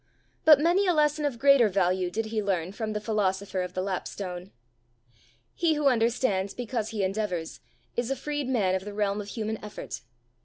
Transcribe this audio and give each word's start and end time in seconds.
But 0.45 0.59
many 0.59 0.87
a 0.87 0.95
lesson 0.95 1.25
of 1.25 1.37
greater 1.37 1.69
value 1.69 2.09
did 2.09 2.25
he 2.25 2.41
learn 2.41 2.71
from 2.71 2.93
the 2.93 2.99
philosopher 2.99 3.61
of 3.61 3.75
the 3.75 3.83
lapstone. 3.83 4.49
He 5.53 5.75
who 5.75 5.85
understands 5.87 6.55
because 6.55 6.89
he 6.89 7.03
endeavours, 7.03 7.59
is 7.95 8.09
a 8.09 8.15
freed 8.15 8.49
man 8.49 8.73
of 8.73 8.83
the 8.83 8.95
realm 8.95 9.21
of 9.21 9.27
human 9.27 9.63
effort. 9.63 10.01